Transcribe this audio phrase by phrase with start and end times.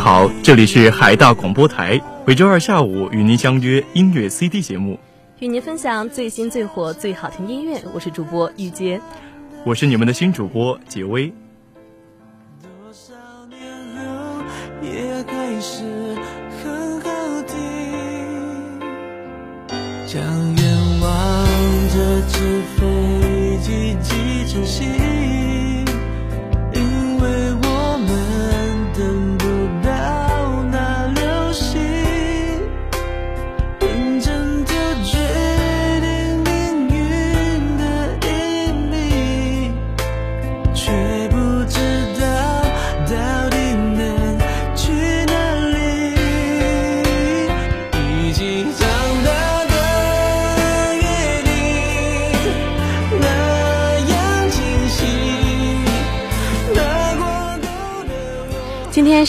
[0.00, 4.98] 好，这里是海大广播台，每周二下午与您相约音乐 CD 节目，
[5.40, 7.78] 与您分享最新最火最好听音乐。
[7.92, 8.98] 我是主播玉洁，
[9.62, 11.30] 我是你们的新主播杰威。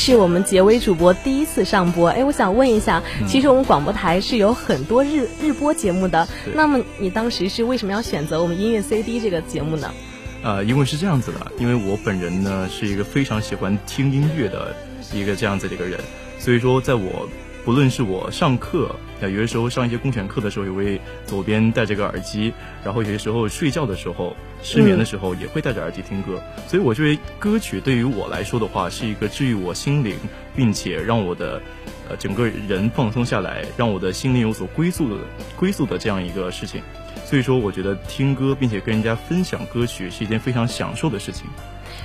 [0.03, 9.93] 是我们结尾主播第一次上播，哎，我想问一下，其实我们广播台是有很多日日播节目的，那么你当时是为什么要选择我们音乐 CD 这个节目呢？
[10.41, 14.75] 呃，因为是这样子的，因为我本人呢是一个非常喜欢听音乐的
[15.13, 15.99] 一个这样子的一个人，
[16.39, 17.29] 所以说在我。
[17.63, 22.51] 不论是我上课，有些时候上一些公选课的时候，也会左边戴着个耳机，
[22.83, 26.41] 然后有些时候睡觉的时候、失眠的时候，也会戴着耳机听歌。
[26.67, 30.15] 所以我觉得歌曲对于我来说的话，是一个治愈我心灵，
[30.55, 31.61] 并且让我的
[32.09, 35.23] 呃整个人放松下来，让我的心灵有所归宿的
[35.55, 36.81] 归宿的这样一个事情。
[37.25, 41.45] 所以说，我觉得听歌并且跟人家分享歌曲是一件非常享受的事情。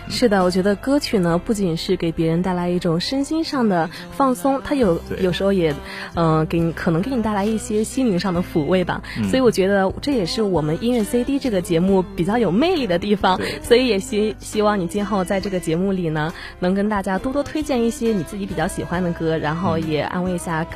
[0.09, 5.75] 是的，我觉得歌曲呢，不仅是给别人带来一种身心上的放松，它有有时候也，
[6.15, 9.03] 嗯，给你可能给你带来一些心灵上的抚慰吧。
[9.31, 13.41] 所以我觉得这也是我们音乐 CD 这个节目比较有魅力的地方。
[13.63, 20.67] 所以也希希望你今后在这个节目里呢，能跟大家多多推荐一些你自己比较喜欢的歌，然后也安慰一下，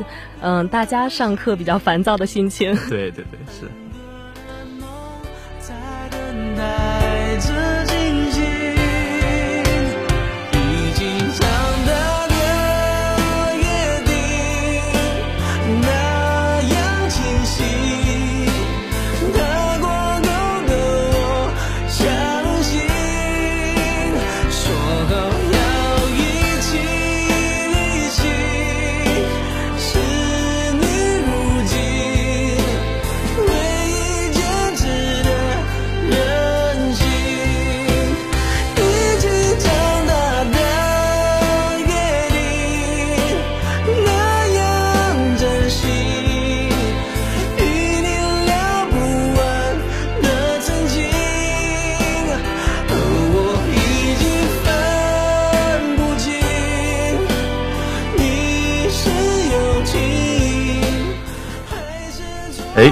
[0.40, 2.74] 嗯，大家上课比较烦躁的心情。
[2.88, 3.66] 对对对，是。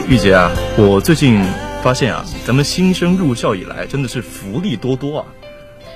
[0.08, 1.38] 玉洁啊，我最近
[1.82, 5.26] 发现啊，咱们新生入校以来真的是福利多多啊，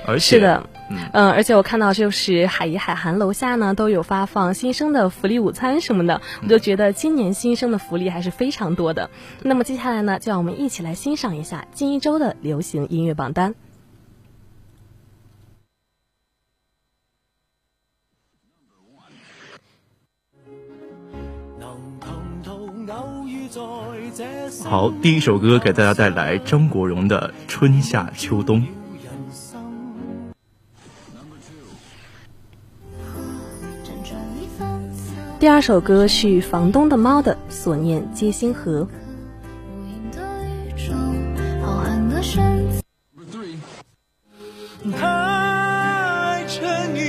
[0.05, 0.69] 而且是的，
[1.13, 9.09] 嗯，而且我看到就是海怡海涵楼下呢都有发放新生的福利午餐什么的，我就觉得今年新生的福利还是非常多的。
[9.41, 13.55] 那么接下来呢，就让我们一起来欣赏一下近一周的流行音乐榜单。
[24.63, 28.61] 好，第一首歌给大家带来张国荣的《春夏秋冬》。
[35.39, 38.81] 第二首歌是房东的猫的《所念皆星河》。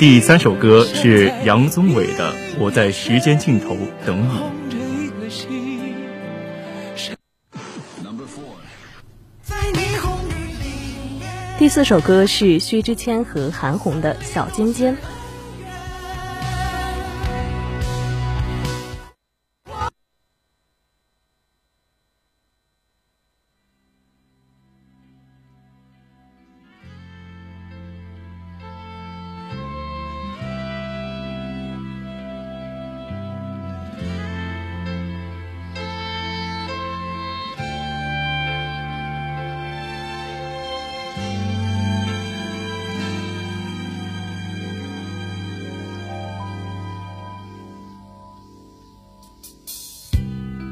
[0.00, 3.76] 第三首歌是杨宗纬的《我在时间尽头
[4.06, 4.28] 等你》。
[11.64, 14.94] 第四首歌是薛之谦和韩红的《小尖尖》。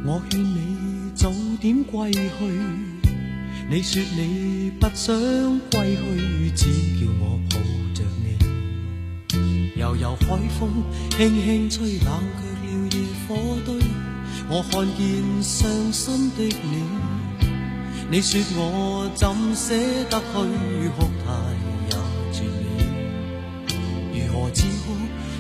[0.05, 2.21] 我劝你早点归去，
[3.71, 5.15] 你说你不想
[5.71, 6.65] 归去，只
[6.99, 7.57] 叫我抱
[7.95, 10.27] 着你，悠悠海
[10.59, 10.83] 风
[11.17, 12.97] 轻轻吹，冷却了野
[13.29, 13.31] 火
[13.65, 13.77] 堆。
[14.49, 16.83] 我看见伤心的你，
[18.11, 19.73] 你说我怎舍
[20.11, 20.33] 得去
[20.97, 21.31] 哭太
[21.87, 21.95] 也
[22.33, 23.71] 绝美？
[24.19, 24.85] 如何止哭？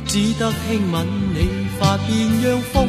[0.06, 1.04] 只得轻吻
[1.34, 2.08] 你发边，
[2.44, 2.88] 让风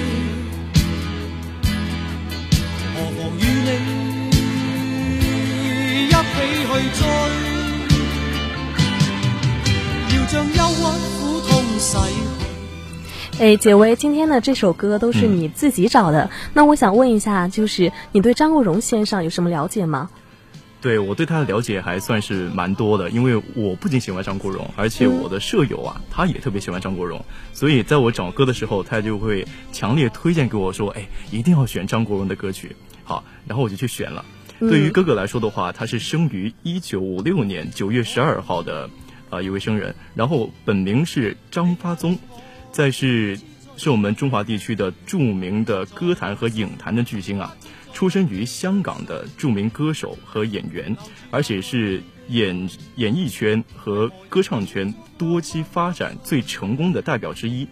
[13.41, 16.29] 哎，解围，今天的这首歌都是你自己找的。
[16.53, 20.11] 那我想问一下，就是你对张国荣先生有什么了解吗？
[20.79, 34.23] 对我对他的了解还算是蛮多的，因为我不仅喜欢张国荣，而且我的舍友啊，他也特别喜欢张国荣，所以在我找歌的时候，他就会强烈推荐给我说：“哎，一定要选张国荣的歌曲。”好，然后我就去选了。
[34.59, 38.87] 对于哥哥来说的话，他是生于一九五六年九月十二号的
[39.31, 42.19] 啊一位生人，然后本名是张发宗，
[42.71, 43.39] 再是
[43.77, 47.55] 是我们中华地区的著名的歌坛和影坛的巨星啊。
[47.93, 50.95] 出身于香港的著名歌手和演员，
[51.29, 57.67] 而且是演演艺圈和歌唱圈多期发展最成功的代表之一。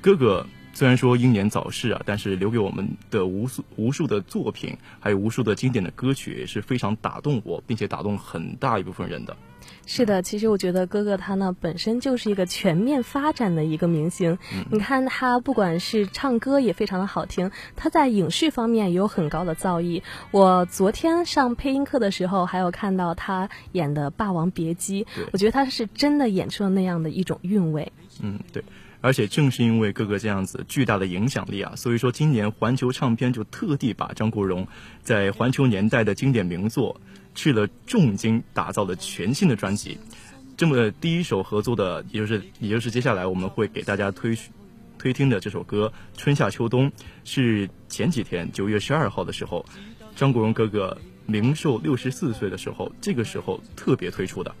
[0.00, 0.46] 哥哥
[0.80, 9.36] 虽然说英年早逝啊，但是留给我们的无数无数的作品，还有无数的经典的歌曲，也是非常打动我，并且打动很大一部分人的。
[9.84, 14.38] 是的，其实我觉得哥哥他呢本身就是一个全面发展的一个明星。
[14.70, 20.02] 你看他不管是唱歌也非常的好听，他在影视方面也有很高的造诣。
[20.30, 27.92] 我昨天上配音课的时候，还有看到他演的《霸王别姬》，我觉得他是真的演出了那样的一种韵味。
[28.22, 28.64] 嗯，对。
[29.00, 34.66] 而且正是因为哥哥这样子巨大的影响力啊，所以说今年环球唱片就特地把张国荣
[35.02, 37.00] 在环球年代的经典名作。
[37.32, 39.96] 去了重金打造的全新的专辑，
[40.56, 44.36] 这么第一首合作的，也就是也就是接下来我们会给大家推
[44.98, 46.90] 推听的这首歌《春夏秋冬》，
[47.22, 49.64] 是前几天九月十二号的时候，
[50.16, 54.52] 张国荣哥哥明寿六十四岁的时候，这个时候特别推出的，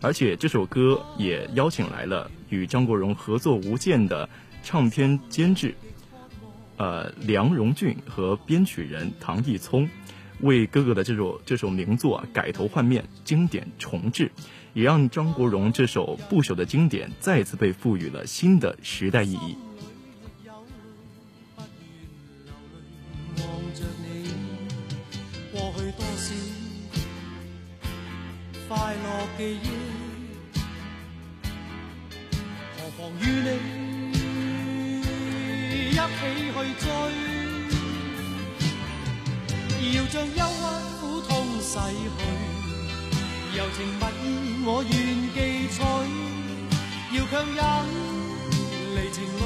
[0.00, 4.28] 而且这首歌也邀请来了与张国荣合作无间的
[4.62, 5.74] 唱片监制，
[6.76, 9.88] 呃梁荣俊和编曲人唐毅聪。
[10.40, 14.30] 为哥哥的这首这首名作改头换面，经典重置，
[14.74, 19.56] 也让张国荣这首不朽的经典再次被赋予了新的时代意义。
[29.38, 29.85] 要
[41.76, 42.24] 逝去，
[43.54, 44.24] 柔情蜜意
[44.64, 44.90] 我愿
[45.34, 45.78] 记取，
[47.12, 47.60] 要强忍
[48.94, 49.44] 离情泪，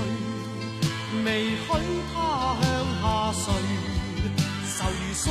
[1.25, 1.67] 未许
[2.15, 2.15] 他
[2.63, 2.65] 向
[3.03, 3.43] 下垂，
[4.79, 5.27] 愁如锁，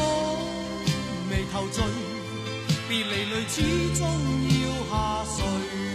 [1.29, 1.79] 眉头聚，
[2.89, 3.55] 别离泪始
[3.97, 4.03] 终
[4.59, 4.91] 要下
[5.37, 5.88] 垂。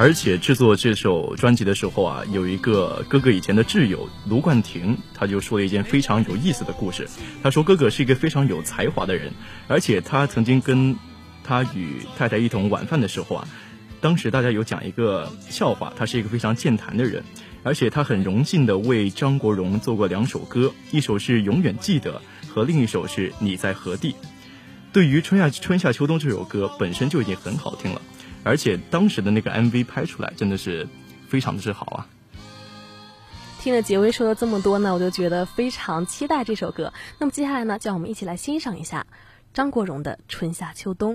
[0.00, 7.08] 而且制作这首专辑的时候啊，有一个哥哥以前的挚友卢冠廷，他就说了一件非常有意思的故事。
[7.42, 9.32] 他说哥哥是一个非常有才华的人，
[9.66, 10.94] 而且他曾经跟
[11.42, 13.48] 他与太太一同晚饭的时候啊，
[14.00, 17.24] 当时大家有讲一个笑话，他是一个非常健谈的人，
[17.64, 24.14] 而且他很荣幸的为张国荣做过两首歌，一首是永远记得，和另一首是你在何地。
[24.92, 28.00] 对于春夏春夏秋冬这首歌本身就已经很好听了。
[28.48, 30.88] 而且当时的那个 MV 拍出来真的是
[31.28, 32.08] 非常的之好啊！
[33.60, 36.90] 听了杰威说了这么多呢，我就觉得非常期待这首歌。
[37.18, 39.06] 那么接下来呢，就让我们一起来欣赏一下
[39.52, 41.14] 张国荣的《春夏秋冬》。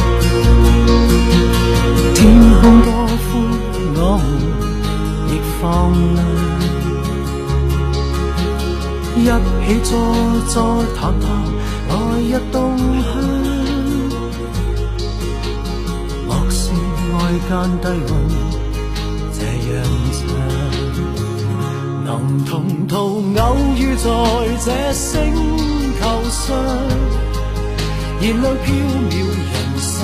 [9.71, 9.97] 起坐
[10.49, 11.29] 坐谈谈
[11.87, 13.07] 来日动向。
[16.27, 16.71] 莫视
[17.13, 17.15] 外
[17.47, 17.49] 间
[17.79, 18.11] 低温
[19.31, 19.39] 这
[19.71, 19.73] 样
[20.11, 20.19] 长，
[22.03, 22.09] 能
[22.43, 22.51] 同
[22.85, 24.05] 途偶遇在
[24.59, 25.15] 这星
[26.01, 26.53] 球上，
[28.19, 28.67] 燃亮飘
[29.09, 29.99] 渺人生，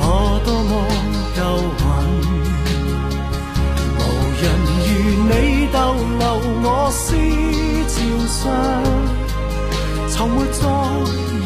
[0.00, 0.02] 我
[0.44, 0.72] 多么。
[1.36, 1.40] 够
[1.80, 1.82] 运，
[3.98, 4.00] 无
[4.40, 4.42] 人
[4.86, 4.88] 如
[5.28, 5.32] 你
[5.72, 5.76] 逗
[6.20, 6.22] 留
[6.62, 6.66] 我
[7.04, 7.12] 思
[7.86, 7.94] 潮
[8.26, 8.42] 上，
[10.08, 10.62] 从没再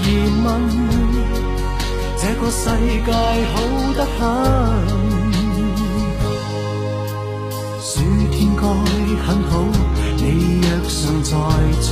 [0.04, 0.06] 疑
[0.44, 0.46] 问，
[2.16, 2.62] 这个世
[3.04, 3.10] 界
[3.52, 3.54] 好
[3.96, 4.20] 得很。
[7.80, 7.90] 暑
[8.30, 8.62] 天该
[9.26, 9.52] 很好，
[10.16, 10.22] 你
[10.62, 11.30] 若尚在
[11.82, 11.86] 场，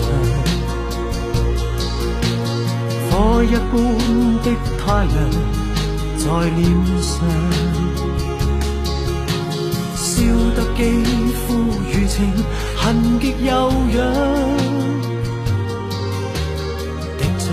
[3.10, 3.74] 火一般
[4.44, 4.46] 的
[4.78, 4.84] 太
[5.16, 5.16] 阳。
[6.18, 6.24] 在
[6.56, 6.62] 脸
[7.02, 7.14] 上，
[9.94, 10.04] 笑
[10.56, 10.80] 得肌
[11.34, 11.46] 肤
[11.92, 12.16] 如情，
[12.86, 13.52] 痕极悠
[13.96, 13.98] 扬，
[17.18, 17.44] 滴着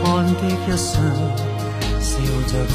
[0.00, 1.04] 汗的一双，
[2.00, 2.08] 笑
[2.46, 2.74] 着唱。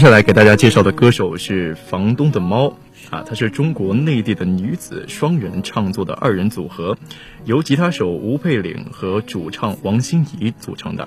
[0.00, 2.74] 接下来给大家介绍的歌手是房东的猫
[3.10, 6.96] 啊，她是中国内地的女子双人创作的二人组合，
[7.44, 11.06] 由吉他手吴佩岭和主唱王心怡组成的。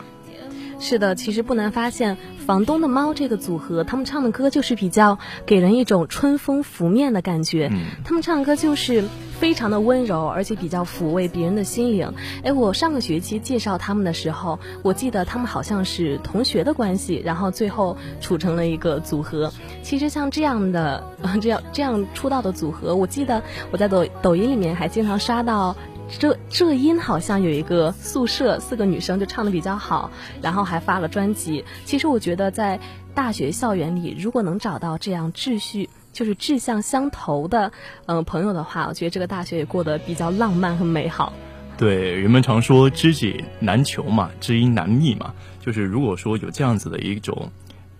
[0.84, 7.70] 是的，其实不难发现，房东的猫这个组合，他们唱的歌就是比较给人一种春风拂面的感觉。
[7.72, 9.06] 嗯，他们唱歌就是
[9.40, 12.13] 非常的温柔，而且比较抚慰别人的心灵。
[12.44, 19.54] 哎，我上个学期介绍他们的时候，我记得他们好像是同学的关系，然后最后处成了一个组合。
[19.84, 21.02] 其实像这样的，
[21.42, 25.74] 这样这样出道的组合，我记得我在抖抖音里面还经常刷到。
[26.20, 31.64] 这这音好像有一个宿舍四个女生就唱的比较好，然后还发了专辑。
[31.86, 32.80] 其实我觉得在
[33.16, 37.72] 大学校园里，如果能找到这样志趣就是志向相投的
[38.06, 41.34] 嗯朋友的话，我觉得这个大学也过得比较浪漫和美好。
[41.78, 47.52] 对，人们常说知己难求嘛，知音难觅嘛，就是如果说有这样子的一种。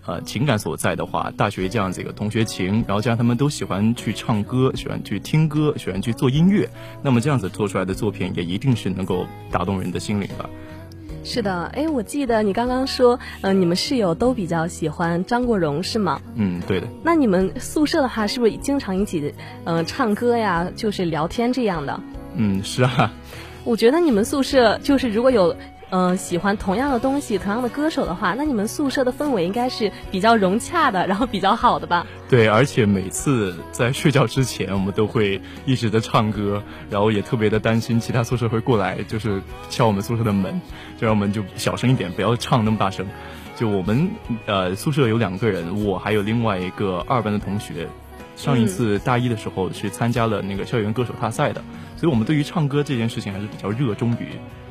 [0.06, 6.70] 呃，情感所在的话，大学这样子一个同学情，然后加上他们都喜欢去唱歌，喜欢去听歌，喜欢去做音乐，
[7.02, 10.50] 那么这样子做出来的作品也一定是能够打动人的心灵的。
[11.24, 16.22] 是的，哎，我记得你刚刚说，嗯，你们室友都比较喜欢张国荣，是吗？
[16.36, 16.88] 嗯，对的。
[17.02, 19.34] 那你们宿舍的话，是不是经常一起，
[19.64, 21.98] 嗯，唱歌呀，就是聊天这样的？
[22.36, 23.10] 嗯，是啊。
[23.64, 25.56] 我觉得你们宿舍就是如果有。
[25.96, 32.08] 嗯，喜欢同样的东西、同样的歌手的话，那你们宿舍的氛围应该是比较融洽的，然后比较好的吧？
[32.28, 40.60] 对，而且每次在睡觉之前，我们都会一直在唱歌，然后也特别的担心其他宿舍会过来，就是敲我们宿舍的门，
[40.98, 43.06] 就让我们就小声一点，不要唱那么大声。
[43.56, 44.10] 就我们
[44.48, 47.88] 呃宿舍有两个人，我还有另外一个二班的同学，
[48.36, 51.64] 上一次大一的时候是参加了那个校园歌手大赛的，
[51.98, 54.30] 所以我们对于唱歌这件事情还是比较热衷于。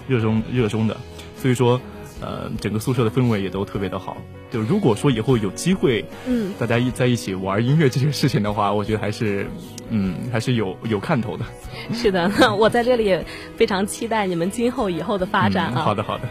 [0.08, 0.96] 热衷热衷的，
[1.36, 1.80] 所以说，
[2.20, 4.16] 呃，整个宿舍的氛围也都特别的好。
[4.50, 9.46] 就如果说以后有机会，嗯，大家一在一起玩音乐这件事情的话，我觉得还是，
[9.88, 11.44] 嗯，还是有有看头的。
[11.92, 13.24] 是的，我在这里也
[13.56, 15.82] 非常期待你们今后以后的发展啊。
[15.82, 16.28] 好的，好的。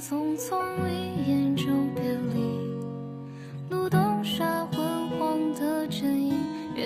[0.00, 0.56] 匆匆
[0.88, 1.47] 一眼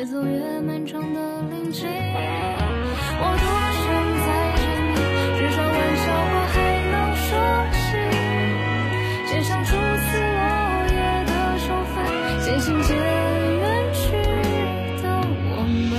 [0.02, 1.86] 越走越漫长的林径。
[1.88, 3.46] 我多
[3.78, 3.86] 想
[4.18, 4.26] 再
[4.58, 4.98] 见你，
[5.38, 6.58] 至少玩笑话还
[6.90, 7.30] 能说
[7.70, 7.78] 起。
[9.30, 10.42] 街上初次落
[10.90, 11.94] 叶的秋分，
[12.44, 13.62] 渐行渐远
[13.94, 14.02] 去
[15.04, 15.06] 的
[15.54, 15.94] 我们。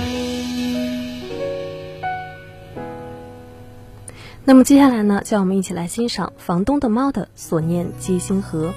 [4.44, 8.74] 那么接下来呢，就让我们一起来欣赏房东的猫的所念皆星河。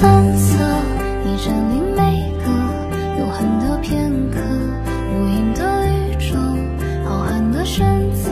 [0.00, 0.58] 反侧，
[1.24, 2.46] 你占领每个
[3.18, 4.38] 永恒的片刻，
[5.12, 6.36] 无垠的宇宙，
[7.04, 8.30] 浩瀚的选择，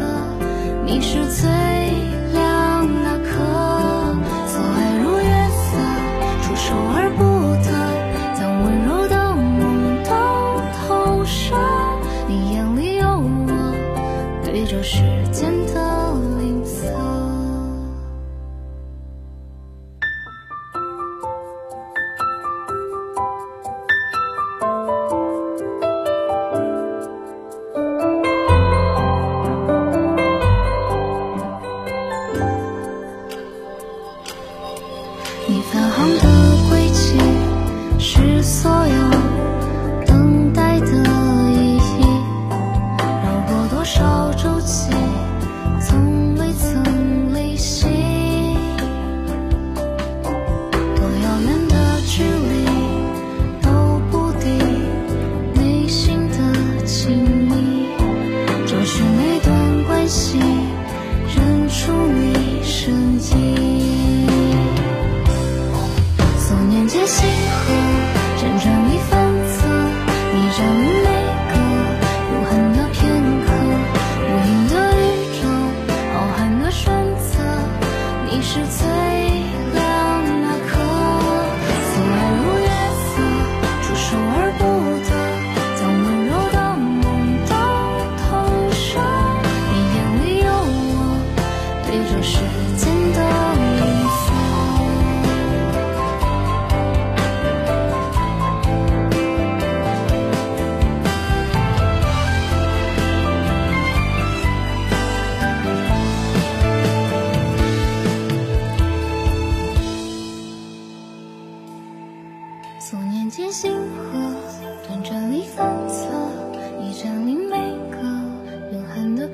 [0.85, 1.76] 你是最。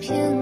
[0.08, 0.41] 恒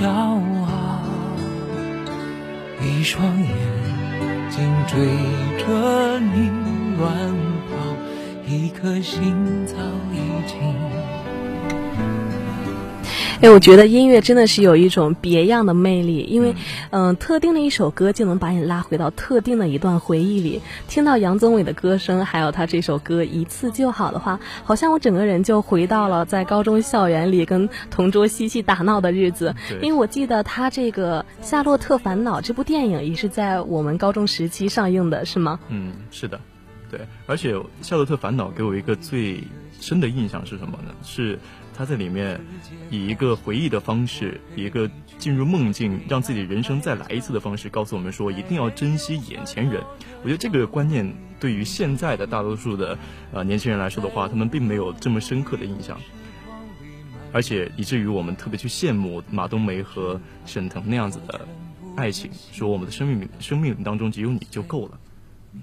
[0.00, 1.02] 骄傲。
[2.82, 3.48] 一双眼
[4.50, 4.60] 睛。
[4.88, 4.98] 追
[5.58, 6.50] 着你
[6.98, 7.08] 乱
[7.68, 7.72] 跑，
[8.48, 9.76] 一颗心早
[10.12, 10.16] 已
[13.42, 16.54] 哎，我觉得音乐真的是有一种别样的魅力，因为，
[16.90, 20.60] 嗯，特定的一首歌就能把你拉回到特定的一段回忆里。
[20.88, 29.54] 听到杨宗纬的歌声，还有他这首歌《一次就好》的话，好像我整个人就回到了在高中校园里跟同桌嬉戏打闹的日子。
[29.80, 35.58] 因为我记得他这个《夏洛特烦恼》这部电影也是在我们高中时期上映的，是吗？
[35.70, 36.38] 嗯，是的，
[36.90, 37.00] 对。
[37.26, 39.42] 而且《夏洛特烦恼》给我一个最
[39.80, 40.92] 深的印象是什么呢？
[41.02, 41.38] 是。
[41.80, 42.38] 他在里面
[42.90, 49.82] 以一个回忆的方式，一个进入梦境，让自己人生再来一次的方式，告诉我们说一定要珍惜眼前人。
[50.22, 52.98] 我觉得这个观念对于现在的大多数的
[53.32, 55.98] 呃年轻人来说的话，他们并没有这么深刻的印象，
[57.32, 61.48] 而且以至于我们特别去羡慕马冬梅和沈腾那样子的
[61.96, 65.00] 爱情，说我们的生命生命当中只有你就够了，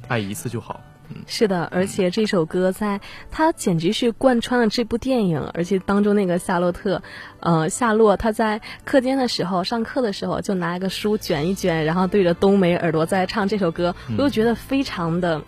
[0.08, 0.82] 爱一次就好。
[1.26, 3.00] 是的，而且这首歌在
[3.32, 7.02] 它简直是贯穿了这部电影，而且当中那个夏洛特，
[7.39, 15.41] 呃，夏洛他在课间的时候上课的时候就拿一个书卷一卷，然后对着冬梅耳朵在唱这首歌，我就觉得非常的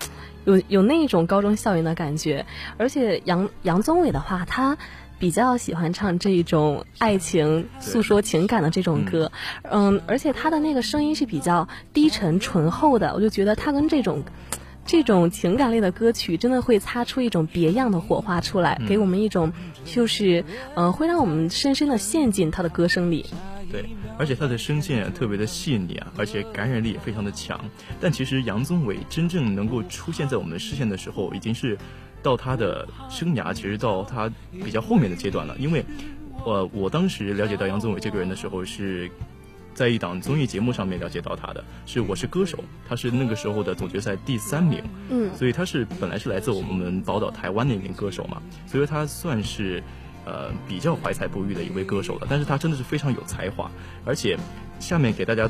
[0.45, 2.45] 有有那种高中校园的感觉。
[2.77, 4.77] 而且杨杨宗纬的话，他
[5.17, 9.31] 比较喜欢唱这种爱情诉说情感的这种歌，
[9.63, 14.23] 嗯，而且他的那个声音是比较低沉醇厚的，我就觉得他跟这种。
[14.89, 19.53] 这种情感类的歌曲真的会擦出一种别样的火花出来，给我们一种
[19.85, 23.23] 就是，呃，会让我们深深的陷进他的歌声里。
[23.71, 23.85] 对，
[24.17, 27.63] 而且他的声线特别的细腻啊，而且感染力也非常的强。
[28.01, 31.77] 但其实杨宗纬真正能够出现在我们的视线的时候，已经是
[32.23, 35.55] 到他的生涯其实到他比较后面的阶段了。
[35.59, 35.85] 因为，
[36.43, 39.07] 呃，我当时了解到杨宗纬这个人的时候是。
[39.79, 49.81] 在一档综艺节目上面了解到他的是《我是歌手》，他是那个时候的总决赛第三名，嗯，所以他是本来是来自我们宝岛台湾的一名歌手嘛，所以他算是
[50.25, 52.27] 呃比较怀才不遇的一位歌手了。
[52.29, 53.71] 但是他真的是非常有才华，
[54.03, 54.37] 而且
[54.81, 55.49] 下面给大家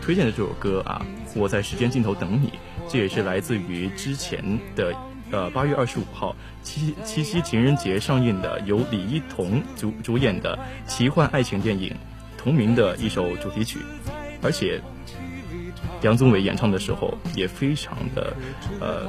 [0.00, 1.04] 推荐的这首歌啊，
[1.38, 2.46] 《我在时间尽头等你》，
[2.88, 4.42] 这也是来自于之前
[4.74, 4.96] 的
[5.30, 11.94] 呃八月二十五号七七夕情人节上映的由李一桐主主演的奇幻爱情电影。
[12.42, 13.80] 同名的一首主题曲，
[14.40, 14.80] 而且
[16.00, 18.32] 杨宗纬演唱的时候也非常的
[18.80, 19.06] 呃，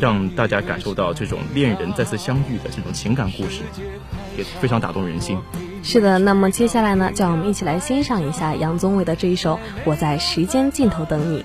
[0.00, 3.62] 让大家感受到这种恋人再次相遇的这种情感故事，
[4.38, 5.36] 也非常打动人心。
[5.82, 11.40] 是的，那么接下来呢，就让我们一起来欣赏一下杨宗纬的这一首《我在时间尽头等你》。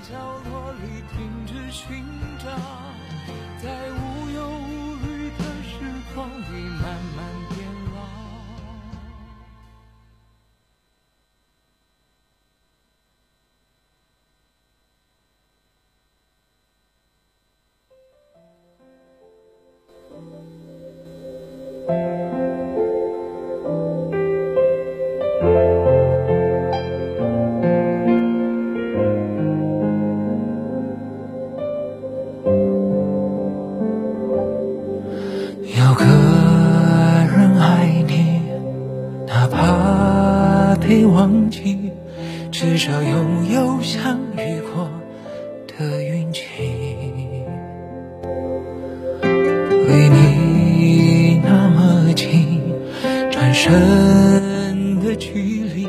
[53.60, 55.32] 深的距
[55.74, 55.88] 离，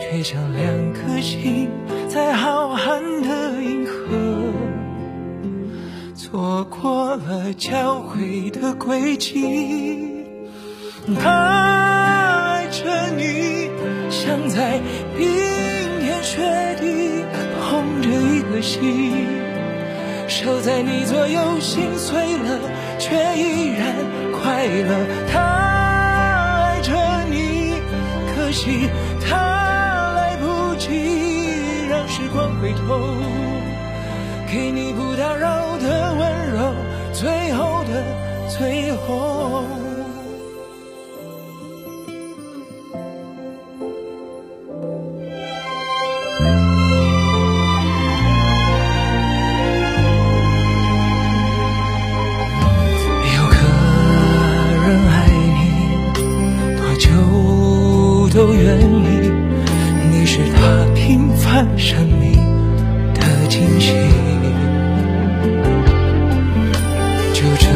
[0.00, 1.70] 却像两颗心
[2.08, 3.92] 在浩瀚的银河，
[6.16, 10.24] 错过了交汇的轨迹。
[11.22, 13.70] 他爱着你，
[14.10, 14.80] 像在
[15.16, 15.24] 冰
[16.00, 16.42] 天雪
[16.80, 17.22] 地
[17.62, 19.12] 捧着一颗心，
[20.26, 22.58] 守在你左右，心碎了
[22.98, 23.94] 却依然
[24.32, 25.06] 快乐。
[25.32, 25.67] 他
[29.20, 32.98] 他来不及让时光回头，
[34.50, 36.74] 给你不打扰的温柔，
[37.12, 38.04] 最后的
[38.48, 39.77] 最后。
[61.76, 62.32] 生命
[63.14, 63.92] 的惊喜。
[67.32, 67.66] 就这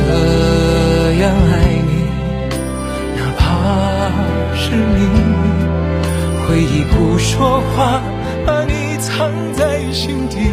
[1.21, 1.53] 样爱
[1.87, 1.91] 你，
[3.17, 3.43] 哪怕
[4.57, 5.33] 是秘密，
[6.47, 8.03] 回忆不说话，
[8.45, 10.52] 把你藏在心底，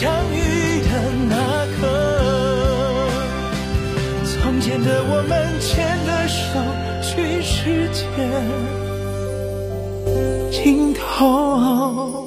[0.00, 0.88] 相遇的
[1.28, 1.36] 那
[1.76, 1.84] 刻，
[4.24, 5.68] 从前的我们牵
[6.06, 6.58] 着手，
[7.02, 8.00] 去世界
[10.50, 12.19] 尽头。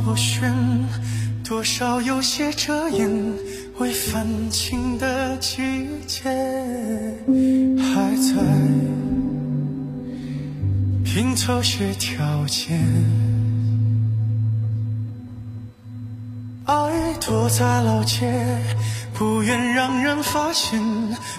[0.00, 0.52] 不寻，
[1.42, 3.10] 多少有些遮掩，
[3.78, 6.24] 未泛青的季节
[7.78, 8.34] 还在
[11.04, 12.78] 拼凑些条件。
[16.64, 18.32] 爱躲在老街，
[19.14, 20.80] 不愿让人发现，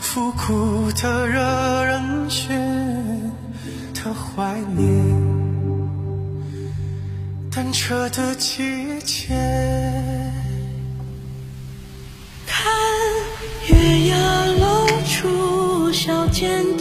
[0.02, 2.48] 复古的惹人眩
[3.93, 5.37] 的怀念。
[7.89, 9.34] 这的季节，
[12.45, 12.69] 看
[13.69, 16.77] 月牙露出小尖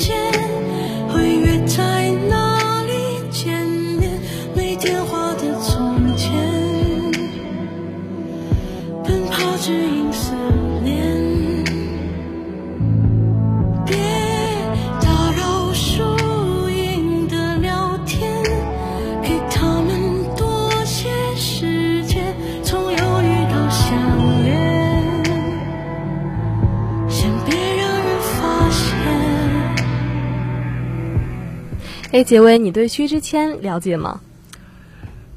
[32.17, 34.23] 哎，杰威，你对薛之谦了解吗？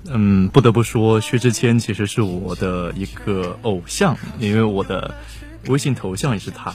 [0.07, 5.13] 嗯，不得不说，薛之谦其实是我的一个偶像，因为我的
[5.67, 6.73] 微信头像也是他。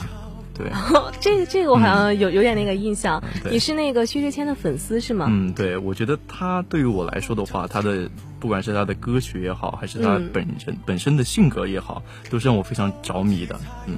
[0.53, 0.67] 对，
[1.19, 3.19] 这个这个我好像有有点那个印象。
[3.49, 5.25] 你是那个薛之谦的粉丝是吗？
[5.27, 8.07] 嗯，对，我觉得他对于我来说的话，他的
[8.39, 13.59] 不管是他的歌曲也好，还是他本身本身的性格也好，都是让我非常着迷的。
[13.87, 13.97] 嗯，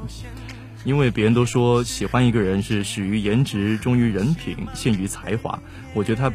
[0.88, 5.60] 因为别人都说喜欢一个人是始于颜值，忠于人品，陷于才华，
[5.93, 6.34] 我觉得他。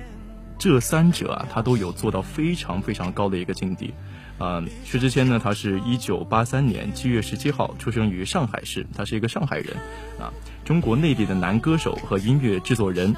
[0.58, 3.92] 这三者啊，他都有做到非常非常高的一个境地。
[4.38, 9.74] 嗯，薛之谦呢，他是一九八三年七月十七号出生于上海市，他是一个上海人
[10.20, 10.30] 啊，
[10.64, 13.12] 中国内地的男歌手和音乐制作人，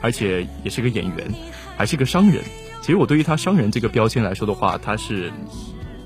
[0.00, 1.30] 而且也是个演员，
[1.76, 2.42] 还是个商人。
[2.80, 5.30] 其实我对于他商人这个标签来说的话，他是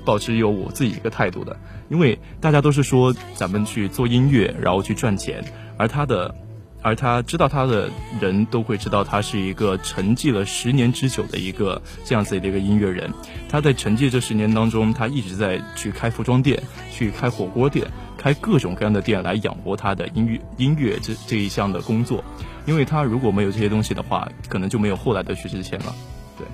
[0.05, 1.57] 保持有我自己一个态度的，
[1.89, 5.43] 因为大家都是说咱们去做音乐，然后去赚钱，
[5.77, 6.33] 而他的。
[6.83, 13.13] 而他知道他的人都会知道，他是一个沉寂了十年之久的一个这样子的一个音乐人。
[13.47, 16.59] 他在沉寂这十年当中，他一直在去开服装店、
[16.91, 17.85] 去开火锅店、
[18.17, 22.23] 开各种各样的店来养活他的音乐音乐这这一项的工作。
[22.65, 25.93] 因为他如果没有这些东西的话，可能就没有后来的薛之谦了。
[26.35, 26.47] 对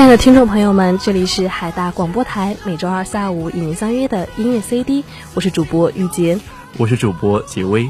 [0.00, 6.40] 亲爱的听众朋友们，这里是海大广播台，每周二下午与您相约的音乐 CD，我是主播玉洁，
[6.78, 7.86] 我是主播杰威。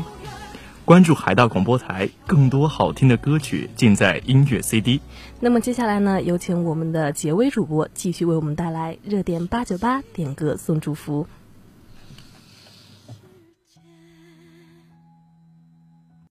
[0.84, 5.00] 关注海大广播台，更多好听的歌曲尽在音乐 CD。
[5.38, 11.28] 那么接下来呢，有请我们的杰威主播继续为我们带来热点八九八点歌送祝福。